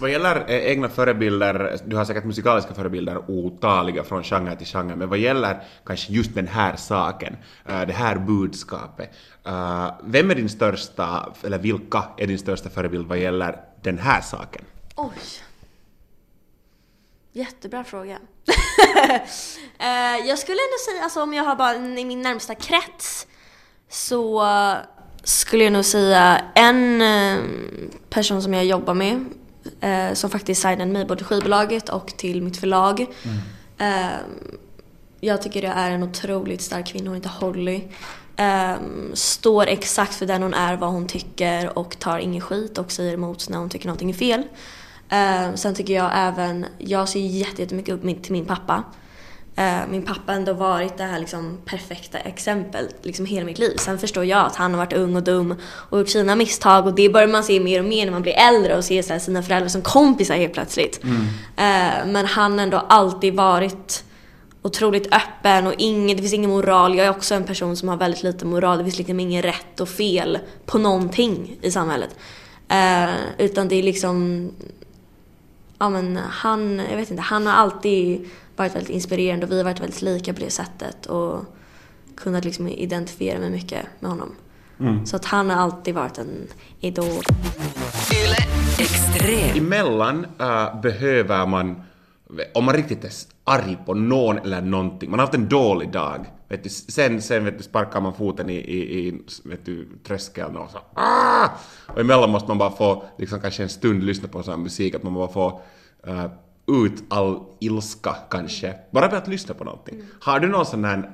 Vad 0.00 0.10
gäller 0.10 0.36
eh, 0.36 0.70
egna 0.70 0.88
förebilder, 0.88 1.78
du 1.86 1.96
har 1.96 2.04
säkert 2.04 2.24
musikaliska 2.24 2.74
förebilder 2.74 3.30
otaliga 3.30 4.04
från 4.04 4.24
genre 4.24 4.56
till 4.56 4.66
genre, 4.66 4.96
men 4.96 5.08
vad 5.08 5.18
gäller 5.18 5.62
kanske 5.84 6.12
just 6.12 6.34
den 6.34 6.48
här 6.48 6.76
saken, 6.76 7.36
eh, 7.66 7.86
det 7.86 7.92
här 7.92 8.18
budskapet, 8.18 9.10
eh, 9.46 9.90
vem 10.04 10.30
är 10.30 10.34
din 10.34 10.48
största, 10.48 11.32
eller 11.44 11.58
vilka 11.58 12.04
är 12.16 12.26
din 12.26 12.38
största 12.38 12.70
förebild 12.70 13.06
vad 13.06 13.18
gäller 13.18 13.60
den 13.82 13.98
här 13.98 14.20
saken? 14.20 14.64
Oj. 14.96 15.18
Jättebra 17.32 17.84
fråga. 17.84 18.18
Jag 20.26 20.38
skulle 20.38 20.58
ändå 20.58 20.78
säga, 20.90 21.04
alltså 21.04 21.22
om 21.22 21.34
jag 21.34 21.44
har 21.44 21.56
bara 21.56 21.74
i 21.74 22.04
min 22.04 22.22
närmsta 22.22 22.54
krets 22.54 23.26
så 23.88 24.42
skulle 25.24 25.64
jag 25.64 25.72
nog 25.72 25.84
säga 25.84 26.40
en 26.54 27.02
eh, 27.02 27.38
person 28.10 28.42
som 28.42 28.54
jag 28.54 28.64
jobbar 28.64 28.94
med 28.94 29.24
eh, 29.80 30.14
som 30.14 30.30
faktiskt 30.30 30.62
signade 30.62 30.92
mig 30.92 31.04
både 31.04 31.24
skivbolaget 31.24 31.88
och 31.88 32.06
till 32.06 32.42
mitt 32.42 32.56
förlag. 32.56 33.06
Eh, 33.78 34.06
jag 35.20 35.42
tycker 35.42 35.62
det 35.62 35.68
är 35.68 35.90
en 35.90 36.02
otroligt 36.02 36.62
stark 36.62 36.86
kvinna, 36.86 37.10
hon 37.10 37.16
heter 37.16 37.30
Holly. 37.40 37.82
Ehm, 38.36 39.10
står 39.14 39.66
exakt 39.66 40.14
för 40.14 40.26
den 40.26 40.42
hon 40.42 40.54
är, 40.54 40.76
vad 40.76 40.90
hon 40.90 41.06
tycker 41.06 41.78
och 41.78 41.98
tar 41.98 42.18
ingen 42.18 42.40
skit 42.40 42.78
och 42.78 42.92
säger 42.92 43.14
emot 43.14 43.48
när 43.48 43.58
hon 43.58 43.68
tycker 43.68 43.86
någonting 43.86 44.10
är 44.10 44.14
fel. 44.14 44.42
Ehm, 45.08 45.56
sen 45.56 45.74
tycker 45.74 45.94
jag 45.94 46.10
även, 46.14 46.66
jag 46.78 47.08
ser 47.08 47.20
jätte- 47.20 47.62
jättemycket 47.62 47.94
upp 47.94 48.22
till 48.22 48.32
min 48.32 48.44
pappa. 48.46 48.82
Ehm, 49.60 49.90
min 49.90 50.02
pappa 50.02 50.32
ändå 50.32 50.52
varit 50.52 50.98
det 50.98 51.04
här 51.04 51.18
liksom 51.18 51.58
perfekta 51.64 52.18
exempel 52.18 52.88
liksom 53.02 53.26
hela 53.26 53.46
mitt 53.46 53.58
liv. 53.58 53.76
Sen 53.76 53.98
förstår 53.98 54.24
jag 54.24 54.46
att 54.46 54.56
han 54.56 54.70
har 54.70 54.78
varit 54.78 54.92
ung 54.92 55.16
och 55.16 55.22
dum 55.22 55.54
och 55.62 55.98
gjort 55.98 56.08
sina 56.08 56.36
misstag 56.36 56.86
och 56.86 56.94
det 56.94 57.08
börjar 57.08 57.28
man 57.28 57.44
se 57.44 57.60
mer 57.60 57.78
och 57.78 57.88
mer 57.88 58.04
när 58.04 58.12
man 58.12 58.22
blir 58.22 58.32
äldre 58.32 58.76
och 58.76 58.84
ser 58.84 59.02
så 59.02 59.18
sina 59.18 59.42
föräldrar 59.42 59.68
som 59.68 59.82
kompisar 59.82 60.34
helt 60.34 60.52
plötsligt. 60.52 61.00
Ehm, 61.56 62.12
men 62.12 62.26
han 62.26 62.52
har 62.52 62.58
ändå 62.58 62.76
alltid 62.88 63.34
varit 63.34 64.04
otroligt 64.62 65.14
öppen 65.14 65.66
och 65.66 65.74
ingen, 65.78 66.16
det 66.16 66.22
finns 66.22 66.34
ingen 66.34 66.50
moral. 66.50 66.96
Jag 66.96 67.06
är 67.06 67.10
också 67.10 67.34
en 67.34 67.44
person 67.44 67.76
som 67.76 67.88
har 67.88 67.96
väldigt 67.96 68.22
lite 68.22 68.46
moral. 68.46 68.78
Det 68.78 68.84
finns 68.84 68.98
liksom 68.98 69.20
ingen 69.20 69.42
rätt 69.42 69.80
och 69.80 69.88
fel 69.88 70.38
på 70.66 70.78
någonting 70.78 71.58
i 71.62 71.70
samhället. 71.70 72.16
Eh, 72.68 73.10
utan 73.38 73.68
det 73.68 73.76
är 73.76 73.82
liksom, 73.82 74.50
ja 75.78 75.88
men 75.88 76.16
han, 76.16 76.82
jag 76.90 76.96
vet 76.96 77.10
inte, 77.10 77.22
han 77.22 77.46
har 77.46 77.54
alltid 77.54 78.28
varit 78.58 78.74
väldigt 78.74 78.90
inspirerande 78.90 79.46
och 79.46 79.52
vi 79.52 79.56
har 79.56 79.64
varit 79.64 79.80
väldigt 79.80 80.02
lika 80.02 80.34
på 80.34 80.40
det 80.40 80.50
sättet 80.50 81.06
och 81.06 81.44
kunnat 82.16 82.44
liksom 82.44 82.68
identifiera 82.68 83.38
mig 83.38 83.50
mycket 83.50 83.86
med 84.00 84.10
honom. 84.10 84.34
Så 85.04 85.16
att 85.16 85.24
han 85.24 85.50
har 85.50 85.56
alltid 85.56 85.94
varit 85.94 86.18
en 86.18 86.46
idol. 86.80 87.22
Extrem. 88.78 89.58
Emellan 89.58 90.26
äh, 90.40 90.80
behöver 90.80 91.46
man, 91.46 91.82
om 92.54 92.64
man 92.64 92.74
riktigt 92.74 93.04
är 93.04 93.12
arg 93.44 93.78
på 93.86 93.94
någon 93.94 94.38
eller 94.38 94.60
någonting, 94.60 95.10
man 95.10 95.18
har 95.18 95.26
haft 95.26 95.34
en 95.34 95.48
dålig 95.48 95.92
dag, 95.92 96.26
vet 96.48 96.62
du, 96.62 96.68
sen, 96.68 97.22
sen 97.22 97.44
vet 97.44 97.58
du, 97.58 97.64
sparkar 97.64 98.00
man 98.00 98.14
foten 98.14 98.50
i, 98.50 98.56
i, 98.56 99.08
i 99.08 99.22
vet 99.44 99.66
du, 99.66 99.88
tröskeln 100.06 100.56
och 100.56 100.70
så 100.70 100.78
ah! 100.94 101.48
Och 101.86 102.00
emellan 102.00 102.30
måste 102.30 102.48
man 102.48 102.58
bara 102.58 102.70
få, 102.70 103.04
liksom 103.18 103.40
kanske 103.40 103.62
en 103.62 103.68
stund 103.68 104.04
lyssna 104.04 104.28
på 104.28 104.42
sån 104.42 104.62
musik, 104.62 104.94
att 104.94 105.02
man 105.02 105.14
bara 105.14 105.28
får 105.28 105.60
äh, 106.06 106.24
ut 106.68 107.04
all 107.08 107.40
ilska 107.60 108.16
kanske, 108.30 108.74
bara 108.90 109.08
med 109.08 109.18
att 109.18 109.28
lyssna 109.28 109.54
på 109.54 109.64
någonting. 109.64 110.02
Har 110.20 110.40
du 110.40 110.48
någon 110.48 110.66
sån 110.66 110.84
här 110.84 111.10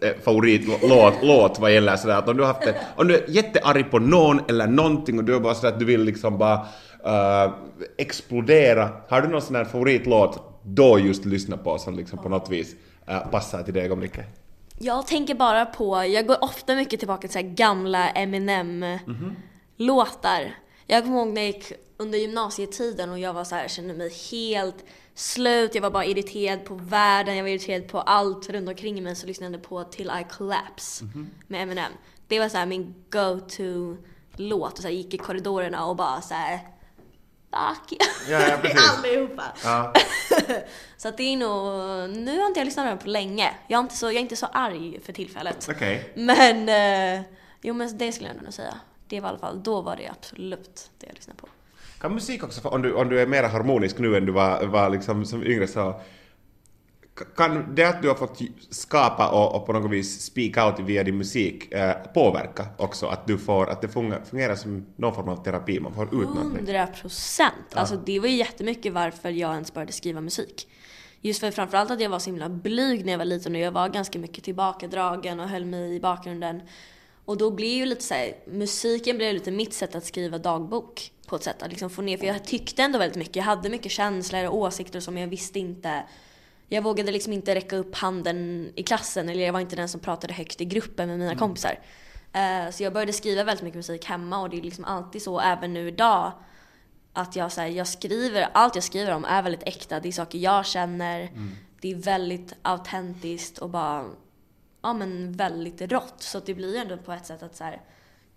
äh, 0.00 0.10
favoritlåt 0.24 1.14
låt 1.22 1.58
vad 1.58 1.74
gäller 1.74 1.96
sådär 1.96 2.18
att 2.18 2.28
om 2.28 2.36
du 2.36 2.42
har 2.42 2.52
haft 2.52 2.62
det, 2.62 2.76
om 2.96 3.08
du 3.08 3.14
är 3.14 3.30
jättearg 3.30 3.90
på 3.90 3.98
någon 3.98 4.40
eller 4.48 4.66
någonting 4.66 5.18
och 5.18 5.24
du 5.24 5.34
är 5.34 5.40
bara 5.40 5.54
sådär 5.54 5.72
att 5.72 5.78
du 5.78 5.84
vill 5.84 6.04
liksom 6.04 6.38
bara 6.38 6.66
äh, 7.04 7.52
explodera, 7.98 8.90
har 9.08 9.22
du 9.22 9.28
någon 9.28 9.42
sån 9.42 9.56
här 9.56 9.64
favoritlåt 9.64 10.60
då 10.62 10.98
just 10.98 11.24
lyssna 11.24 11.56
på 11.56 11.78
som 11.78 11.96
liksom 11.96 12.18
på 12.18 12.28
något 12.28 12.50
vis 12.50 12.74
äh, 13.06 13.18
passar 13.30 13.62
till 13.62 13.74
det 13.74 13.82
ögonblicket? 13.82 14.26
Jag 14.78 15.06
tänker 15.06 15.34
bara 15.34 15.66
på, 15.66 16.04
jag 16.04 16.26
går 16.26 16.44
ofta 16.44 16.74
mycket 16.74 17.00
tillbaka 17.00 17.28
till 17.28 17.30
så 17.30 17.40
gamla 17.42 18.08
Eminem-låtar. 18.08 20.63
Jag 20.86 21.04
kommer 21.04 21.18
ihåg 21.18 21.28
när 21.28 21.42
jag 21.42 21.50
gick 21.50 21.72
under 21.96 22.18
gymnasietiden 22.18 23.10
och 23.10 23.18
jag 23.18 23.32
var 23.32 23.44
så 23.44 23.54
här, 23.54 23.68
kände 23.68 23.94
mig 23.94 24.12
helt 24.30 24.84
slut, 25.14 25.74
jag 25.74 25.82
var 25.82 25.90
bara 25.90 26.04
irriterad 26.04 26.64
på 26.64 26.74
världen, 26.74 27.36
jag 27.36 27.44
var 27.44 27.50
irriterad 27.50 27.88
på 27.88 28.00
allt 28.00 28.50
runt 28.50 28.68
omkring 28.68 29.02
mig 29.02 29.16
så 29.16 29.26
lyssnade 29.26 29.52
jag 29.52 29.62
på 29.62 29.84
Till 29.84 30.06
I 30.20 30.26
Collapse 30.30 31.04
med 31.48 31.62
Eminem. 31.62 31.92
Det 32.28 32.40
var 32.40 32.48
så 32.48 32.56
här 32.56 32.66
min 32.66 32.94
go-to-låt 33.10 34.72
och 34.72 34.78
så 34.78 34.88
här, 34.88 34.94
gick 34.94 35.14
i 35.14 35.18
korridorerna 35.18 35.86
och 35.86 35.96
bara 35.96 36.20
så 36.20 36.34
här. 36.34 36.58
Fuck. 37.50 38.00
Ja, 38.28 38.40
ja. 38.48 38.58
Allihopa. 38.98 39.44
Ja. 39.64 39.92
Så 40.96 41.08
att 41.08 41.16
det 41.16 41.22
är 41.22 41.36
nog, 41.36 42.16
nu 42.16 42.38
har 42.38 42.46
inte 42.46 42.60
jag 42.60 42.64
lyssnat 42.64 42.84
på 42.84 42.88
den 42.88 42.98
på 42.98 43.08
länge. 43.08 43.54
Jag 43.68 43.78
är 43.78 43.82
inte 43.82 43.96
så, 43.96 44.06
jag 44.06 44.14
är 44.14 44.20
inte 44.20 44.36
så 44.36 44.46
arg 44.46 45.00
för 45.04 45.12
tillfället. 45.12 45.68
Okej. 45.70 46.12
Men, 46.16 46.68
eh, 46.68 47.24
jo 47.62 47.74
men 47.74 47.98
det 47.98 48.12
skulle 48.12 48.28
jag 48.28 48.42
nog 48.42 48.52
säga. 48.52 48.74
Det 49.08 49.20
var 49.20 49.28
i 49.28 49.30
alla 49.30 49.38
fall, 49.38 49.62
då 49.62 49.80
var 49.80 49.96
det 49.96 50.08
absolut 50.08 50.90
det 50.98 51.06
jag 51.06 51.14
lyssnade 51.14 51.40
på. 51.40 51.48
Kan 52.00 52.14
musik 52.14 52.44
också, 52.44 52.68
om 52.68 52.82
du, 52.82 52.94
om 52.94 53.08
du 53.08 53.20
är 53.20 53.26
mer 53.26 53.42
harmonisk 53.42 53.98
nu 53.98 54.16
än 54.16 54.26
du 54.26 54.32
var, 54.32 54.66
var 54.66 54.90
liksom 54.90 55.24
som 55.24 55.44
yngre 55.44 55.66
så 55.66 56.00
kan 57.36 57.74
det 57.74 57.84
att 57.84 58.02
du 58.02 58.08
har 58.08 58.14
fått 58.14 58.40
skapa 58.70 59.30
och, 59.30 59.56
och 59.56 59.66
på 59.66 59.72
något 59.72 59.90
vis 59.90 60.20
speak 60.20 60.56
out 60.56 60.86
via 60.88 61.04
din 61.04 61.16
musik 61.16 61.72
eh, 61.72 61.94
påverka 62.14 62.66
också 62.76 63.06
att 63.06 63.26
du 63.26 63.38
får, 63.38 63.70
att 63.70 63.82
det 63.82 63.88
fungerar, 63.88 64.54
som 64.54 64.86
någon 64.96 65.14
form 65.14 65.28
av 65.28 65.44
terapi, 65.44 65.80
man 65.80 65.94
får 65.94 66.04
ut 66.06 66.12
någonting? 66.12 66.56
Hundra 66.56 66.86
procent! 66.86 67.54
Alltså 67.74 67.96
det 67.96 68.20
var 68.20 68.28
ju 68.28 68.36
jättemycket 68.36 68.92
varför 68.92 69.30
jag 69.30 69.52
ens 69.52 69.74
började 69.74 69.92
skriva 69.92 70.20
musik. 70.20 70.68
Just 71.20 71.40
för 71.40 71.50
framförallt 71.50 71.90
att 71.90 72.00
jag 72.00 72.10
var 72.10 72.18
så 72.18 72.30
himla 72.30 72.48
blyg 72.48 73.04
när 73.04 73.12
jag 73.12 73.18
var 73.18 73.24
liten 73.24 73.54
och 73.54 73.60
jag 73.60 73.72
var 73.72 73.88
ganska 73.88 74.18
mycket 74.18 74.44
tillbakadragen 74.44 75.40
och 75.40 75.48
höll 75.48 75.64
mig 75.64 75.94
i 75.94 76.00
bakgrunden. 76.00 76.62
Och 77.24 77.36
då 77.36 77.50
blir 77.50 77.76
ju 77.76 77.86
lite 77.86 78.02
så 78.02 78.14
här, 78.14 78.36
musiken 78.46 79.16
blev 79.16 79.34
lite 79.34 79.50
mitt 79.50 79.74
sätt 79.74 79.94
att 79.94 80.04
skriva 80.04 80.38
dagbok 80.38 81.12
på 81.26 81.36
ett 81.36 81.42
sätt. 81.42 81.62
Att 81.62 81.70
liksom 81.70 81.90
få 81.90 82.02
ner, 82.02 82.18
för 82.18 82.26
jag 82.26 82.44
tyckte 82.44 82.82
ändå 82.82 82.98
väldigt 82.98 83.18
mycket. 83.18 83.36
Jag 83.36 83.44
hade 83.44 83.68
mycket 83.68 83.92
känslor 83.92 84.44
och 84.44 84.56
åsikter 84.56 85.00
som 85.00 85.18
jag 85.18 85.28
visste 85.28 85.58
inte. 85.58 86.02
Jag 86.68 86.82
vågade 86.82 87.12
liksom 87.12 87.32
inte 87.32 87.54
räcka 87.54 87.76
upp 87.76 87.94
handen 87.94 88.72
i 88.74 88.82
klassen 88.82 89.28
eller 89.28 89.44
jag 89.44 89.52
var 89.52 89.60
inte 89.60 89.76
den 89.76 89.88
som 89.88 90.00
pratade 90.00 90.32
högt 90.32 90.60
i 90.60 90.64
gruppen 90.64 91.08
med 91.08 91.18
mina 91.18 91.36
kompisar. 91.36 91.78
Eh, 92.32 92.70
så 92.70 92.82
jag 92.82 92.92
började 92.92 93.12
skriva 93.12 93.44
väldigt 93.44 93.64
mycket 93.64 93.76
musik 93.76 94.04
hemma 94.04 94.40
och 94.40 94.50
det 94.50 94.58
är 94.58 94.62
liksom 94.62 94.84
alltid 94.84 95.22
så 95.22 95.40
även 95.40 95.74
nu 95.74 95.88
idag 95.88 96.32
att 97.12 97.36
jag, 97.36 97.52
så 97.52 97.60
här, 97.60 97.68
jag 97.68 97.86
skriver, 97.86 98.48
allt 98.52 98.74
jag 98.74 98.84
skriver 98.84 99.14
om 99.14 99.24
är 99.24 99.42
väldigt 99.42 99.62
äkta. 99.62 100.00
Det 100.00 100.08
är 100.08 100.12
saker 100.12 100.38
jag 100.38 100.66
känner. 100.66 101.30
Det 101.80 101.90
är 101.90 101.94
väldigt 101.94 102.52
autentiskt 102.62 103.58
och 103.58 103.70
bara, 103.70 104.04
ja 104.84 104.92
men 104.92 105.32
väldigt 105.32 105.92
rått. 105.92 106.14
Så 106.18 106.40
det 106.40 106.54
blir 106.54 106.76
ändå 106.76 106.96
på 106.96 107.12
ett 107.12 107.26
sätt 107.26 107.42
att 107.42 107.56
så 107.56 107.64
här, 107.64 107.80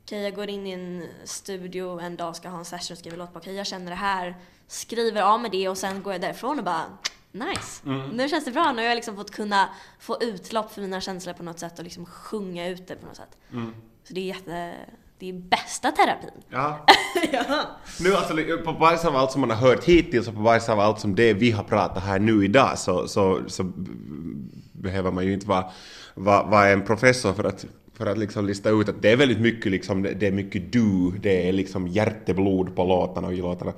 okej 0.04 0.22
jag 0.22 0.36
går 0.36 0.50
in 0.50 0.68
i 0.68 0.72
en 0.72 1.08
studio 1.24 2.00
en 2.00 2.16
dag, 2.16 2.36
ska 2.36 2.50
ha 2.50 2.60
en 2.60 2.66
session 2.66 2.94
och 2.94 2.98
skriver 2.98 3.18
låt 3.18 3.34
på, 3.34 3.39
okej 3.39 3.56
jag 3.56 3.68
känner 3.68 3.89
det 3.89 3.98
här, 3.98 4.36
skriver 4.68 5.22
av 5.22 5.42
med 5.42 5.51
det 5.51 5.70
och 5.70 5.77
sen 5.77 6.04
går 6.04 6.13
jag 6.13 6.22
därifrån 6.22 6.60
och 6.60 6.66
bara 6.66 6.84
nice. 7.32 7.82
Nu 8.13 8.30
känns 8.30 8.46
det 8.46 8.51
bra, 8.51 8.72
nu 8.72 8.82
har 8.82 8.88
jag 8.88 8.96
liksom 8.96 9.16
fått 9.16 9.32
kunna 9.32 9.70
få 10.00 10.18
utlopp 10.22 10.72
för 10.72 10.82
mina 10.82 11.01
känslor 11.01 11.34
på 11.34 11.44
något 11.44 11.60
sätt 11.60 11.77
och 11.80 11.84
liksom 11.84 12.06
sjunga 12.06 12.68
ut 12.68 12.88
det 12.88 12.96
på 12.96 13.06
något 13.06 13.16
sätt. 13.16 13.38
Så 14.04 14.13
det 14.13 14.20
är 14.20 14.25
jätte, 14.25 14.75
det 15.20 15.30
är 15.30 15.34
bästa 15.34 15.92
terapin. 15.92 16.30
Ja. 16.50 16.86
ja. 17.32 17.66
Nu 18.00 18.16
alltså, 18.16 18.36
på 18.66 18.74
basis 18.74 19.06
av 19.06 19.16
allt 19.16 19.32
som 19.32 19.42
man 19.42 19.50
har 19.50 19.58
hört 19.58 19.84
hittills 19.84 20.27
och 20.27 20.34
på 20.34 20.42
basis 20.42 20.70
av 20.70 20.80
allt 20.80 21.00
som 21.00 21.16
det 21.16 21.34
vi 21.34 21.51
har 21.51 21.63
pratat 21.63 22.04
här 22.04 22.20
nu 22.20 22.46
idag 22.46 22.80
så, 22.80 23.08
så, 23.08 23.42
så 23.48 23.72
behöver 24.78 25.12
man 25.12 25.26
ju 25.26 25.34
inte 25.34 25.48
vara, 25.48 25.66
vara, 26.16 26.44
vara 26.44 26.70
en 26.70 26.82
professor 26.82 27.34
för 27.34 27.44
att, 27.44 27.66
för 27.94 28.06
att 28.06 28.18
liksom 28.18 28.46
lista 28.46 28.70
ut 28.70 28.90
att 28.90 29.02
det 29.02 29.10
är 29.10 29.18
väldigt 29.18 29.40
mycket 29.40 29.72
liksom, 29.72 30.04
det 30.04 30.28
är 30.28 30.32
mycket 30.32 30.72
du, 30.72 31.12
det 31.22 31.50
är 31.50 31.54
liksom 31.54 31.88
hjärteblod 31.88 32.76
på 32.76 32.84
låtarna 32.84 33.28
och 33.28 33.34
i 33.34 33.38
låtarna. 33.38 33.74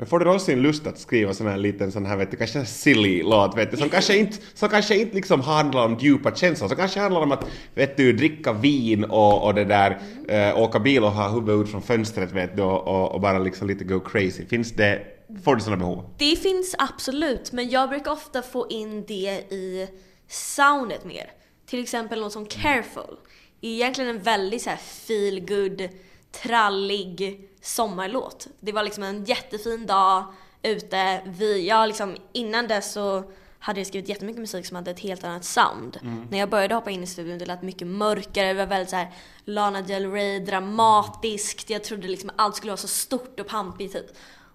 Men 0.00 0.06
får 0.06 0.18
du 0.18 0.24
någonsin 0.24 0.62
lust 0.62 0.86
att 0.86 0.98
skriva 0.98 1.34
sån 1.34 1.46
här 1.46 1.56
liten 1.56 1.92
sån 1.92 2.06
här, 2.06 2.16
vet 2.16 2.30
du, 2.30 2.36
kanske 2.36 2.58
en 2.58 2.66
silly 2.66 3.22
låt, 3.22 3.56
vet 3.56 3.70
du, 3.70 3.76
som 3.76 3.88
kanske 3.88 4.16
inte, 4.16 4.36
som 4.54 4.68
kanske 4.68 4.96
inte 4.96 5.16
liksom 5.16 5.40
handlar 5.40 5.84
om 5.84 5.96
djupa 6.00 6.34
känslor, 6.34 6.68
som 6.68 6.76
kanske 6.76 7.00
handlar 7.00 7.20
om 7.20 7.32
att, 7.32 7.44
vet 7.74 7.96
du, 7.96 8.12
dricka 8.12 8.52
vin 8.52 9.04
och, 9.04 9.44
och 9.46 9.54
det 9.54 9.64
där, 9.64 9.98
äh, 10.28 10.58
åka 10.58 10.78
bil 10.78 11.04
och 11.04 11.10
ha 11.10 11.28
huvudet 11.28 11.66
ut 11.66 11.70
från 11.70 11.82
fönstret, 11.82 12.32
vet 12.32 12.56
du, 12.56 12.62
och, 12.62 12.88
och, 12.88 13.12
och 13.12 13.20
bara 13.20 13.38
liksom 13.38 13.68
lite 13.68 13.84
go 13.84 14.00
crazy. 14.00 14.46
Finns 14.46 14.72
det, 14.72 15.02
får 15.44 15.56
du 15.56 15.62
såna 15.62 15.76
behov? 15.76 16.14
Det 16.18 16.36
finns 16.36 16.74
absolut, 16.78 17.52
men 17.52 17.70
jag 17.70 17.88
brukar 17.88 18.10
ofta 18.10 18.42
få 18.42 18.68
in 18.68 19.04
det 19.06 19.52
i 19.52 19.88
soundet 20.28 21.04
mer. 21.04 21.32
Till 21.66 21.82
exempel 21.82 22.20
något 22.20 22.32
som 22.32 22.46
Careful. 22.46 23.16
Egentligen 23.60 24.10
en 24.10 24.22
väldigt 24.22 24.62
så 24.62 24.70
här 24.70 24.76
feel 24.76 25.40
good, 25.40 25.88
trallig 26.32 27.48
sommarlåt. 27.62 28.46
Det 28.60 28.72
var 28.72 28.82
liksom 28.82 29.02
en 29.02 29.24
jättefin 29.24 29.86
dag 29.86 30.24
ute. 30.62 31.22
Vi, 31.26 31.68
jag 31.68 31.86
liksom, 31.88 32.16
innan 32.32 32.68
dess 32.68 32.92
så 32.92 33.24
hade 33.58 33.80
jag 33.80 33.86
skrivit 33.86 34.08
jättemycket 34.08 34.40
musik 34.40 34.66
som 34.66 34.76
hade 34.76 34.90
ett 34.90 35.00
helt 35.00 35.24
annat 35.24 35.44
sound. 35.44 35.98
När 36.30 36.38
jag 36.38 36.50
började 36.50 36.74
hoppa 36.74 36.90
in 36.90 37.02
i 37.02 37.06
studion 37.06 37.38
det 37.38 37.46
lät 37.46 37.62
mycket 37.62 37.86
mörkare, 37.86 38.48
det 38.48 38.54
var 38.54 38.66
väldigt 38.66 38.90
så 38.90 38.96
här 38.96 39.12
Lana 39.44 39.82
Del 39.82 40.10
Rey, 40.10 40.38
dramatiskt. 40.38 41.70
Jag 41.70 41.84
trodde 41.84 42.08
liksom 42.08 42.30
allt 42.36 42.56
skulle 42.56 42.70
vara 42.70 42.76
så 42.76 42.88
stort 42.88 43.40
och 43.40 43.46
pampigt 43.46 43.92
typ. 43.92 44.06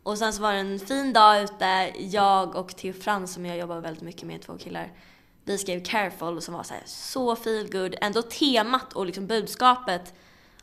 Och 0.05 0.17
sen 0.17 0.33
så 0.33 0.41
var 0.41 0.53
det 0.53 0.59
en 0.59 0.79
fin 0.79 1.13
dag 1.13 1.43
ute, 1.43 1.93
jag 1.97 2.55
och 2.55 2.75
Theo 2.75 2.93
Frans 2.93 3.33
som 3.33 3.45
jag 3.45 3.57
jobbar 3.57 3.79
väldigt 3.79 4.03
mycket 4.03 4.23
med, 4.23 4.41
två 4.41 4.57
killar. 4.57 4.91
Vi 5.43 5.57
skrev 5.57 5.83
Careful 5.83 6.41
som 6.41 6.53
var 6.53 6.63
så, 6.63 6.73
här, 6.73 6.83
så 6.85 7.35
feel 7.35 7.71
good. 7.71 7.95
Ändå 8.01 8.21
temat 8.21 8.93
och 8.93 9.05
liksom 9.05 9.27
budskapet 9.27 10.13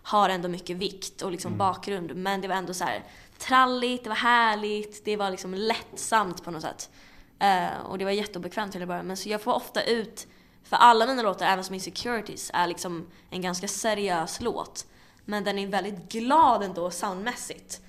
har 0.02 0.28
ändå 0.28 0.48
mycket 0.48 0.76
vikt 0.76 1.22
och 1.22 1.32
liksom 1.32 1.58
bakgrund. 1.58 2.16
Men 2.16 2.40
det 2.40 2.48
var 2.48 2.54
ändå 2.54 2.74
så 2.74 2.84
här 2.84 3.04
tralligt, 3.38 4.04
det 4.04 4.08
var 4.08 4.16
härligt, 4.16 5.04
det 5.04 5.16
var 5.16 5.30
liksom 5.30 5.54
lättsamt 5.54 6.44
på 6.44 6.50
något 6.50 6.62
sätt. 6.62 6.90
Eh, 7.38 7.80
och 7.86 7.98
det 7.98 8.04
var 8.04 8.12
jätteobekvämt 8.12 8.72
till 8.72 8.82
att 8.82 8.88
börja 8.88 9.02
Men 9.02 9.16
så 9.16 9.28
jag 9.28 9.42
får 9.42 9.52
ofta 9.52 9.82
ut, 9.82 10.26
för 10.64 10.76
alla 10.76 11.06
mina 11.06 11.22
låtar, 11.22 11.46
även 11.46 11.64
som 11.64 11.74
Insecurities, 11.74 12.50
är 12.54 12.66
liksom 12.66 13.06
en 13.30 13.42
ganska 13.42 13.68
seriös 13.68 14.40
låt. 14.40 14.86
Men 15.24 15.44
den 15.44 15.58
är 15.58 15.66
väldigt 15.66 16.12
glad 16.12 16.62
ändå 16.62 16.90
soundmässigt. 16.90 17.80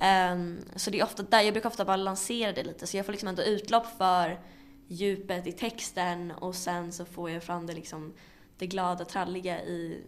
Ehm, 0.00 0.60
så 0.76 0.90
det 0.90 1.00
är 1.00 1.04
ofta 1.04 1.22
där, 1.22 1.42
jag 1.42 1.54
brukar 1.54 1.68
ofta 1.68 1.84
bara 1.84 1.96
lansera 1.96 2.52
det 2.52 2.64
lite 2.64 2.86
så 2.86 2.96
jag 2.96 3.06
får 3.06 3.12
liksom 3.12 3.28
ändå 3.28 3.42
utlopp 3.42 3.86
för 3.98 4.40
djupet 4.86 5.46
i 5.46 5.52
texten 5.52 6.30
och 6.30 6.54
sen 6.54 6.92
så 6.92 7.04
får 7.04 7.30
jag 7.30 7.42
fram 7.42 7.66
det 7.66 7.72
liksom 7.74 8.14
det 8.58 8.66
glada, 8.66 9.04
tralliga 9.04 9.62
i 9.62 10.04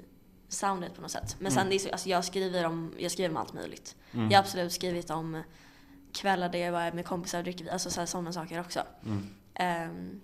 soundet 0.49 0.95
på 0.95 1.03
något 1.03 1.11
sätt. 1.11 1.37
Men 1.39 1.53
sen 1.53 1.69
det 1.69 1.75
är 1.75 1.79
så, 1.79 1.91
alltså 1.91 2.09
jag 2.09 2.25
skriver 2.25 2.65
om, 2.67 2.95
jag 2.99 3.11
skriver 3.11 3.31
om 3.31 3.37
allt 3.37 3.53
möjligt. 3.53 3.97
Jag 4.31 4.39
har 4.39 4.45
absolut 4.45 4.73
skrivit 4.73 5.11
om 5.11 5.43
kvällar 6.13 6.49
där 6.49 6.59
jag 6.59 6.73
var 6.73 6.93
med 6.93 7.07
kompisar 7.07 7.39
och 7.39 7.45
dricker 7.45 7.73
alltså 7.73 7.91
så 7.91 8.07
sådana 8.07 8.33
saker 8.33 8.61
också. 8.61 8.81
Ehm, 9.55 10.21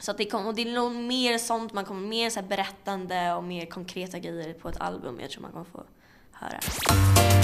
så 0.00 0.10
att 0.10 0.18
det, 0.18 0.24
kom, 0.24 0.46
och 0.46 0.54
det 0.54 0.62
är 0.62 0.72
nog 0.72 0.92
mer 0.92 1.38
sånt, 1.38 1.72
man 1.72 1.84
kommer 1.84 2.08
mer 2.08 2.30
så 2.30 2.42
berättande 2.42 3.32
och 3.34 3.44
mer 3.44 3.66
konkreta 3.66 4.18
grejer 4.18 4.54
på 4.54 4.68
ett 4.68 4.80
album 4.80 5.20
jag 5.20 5.30
tror 5.30 5.42
man 5.42 5.52
kommer 5.52 5.64
få 5.64 5.84
höra. 6.32 7.41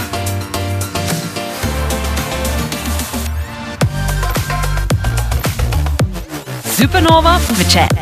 Supernova 6.79 7.39
med 7.49 7.67
Chad. 7.67 7.98